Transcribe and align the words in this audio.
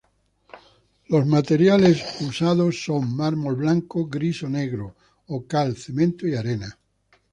Los 1.09 1.27
materiales 1.27 2.03
usados 2.21 2.83
son 2.83 3.15
mármol 3.15 3.53
blanco, 3.57 4.07
gris 4.07 4.41
o 4.41 4.49
negro, 4.49 4.95
o 5.27 5.45
cal, 5.45 5.77
cemento 5.77 6.25
y 6.27 6.33
arena. 6.33 6.75